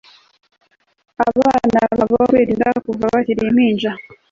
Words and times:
abana 1.27 1.79
babo 1.99 2.15
kwirinda 2.29 2.67
kuva 2.85 3.03
bakiri 3.13 3.41
impinja 3.49 3.91